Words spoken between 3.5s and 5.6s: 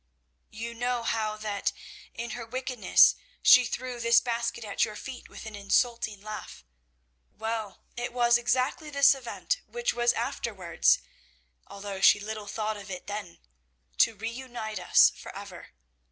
threw this basket at your feet with an